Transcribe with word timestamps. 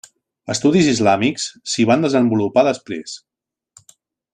Estudis 0.53 0.89
islàmics 0.93 1.45
s'hi 1.75 1.87
van 1.91 2.07
desenvolupar 2.09 2.67
després. 2.73 3.15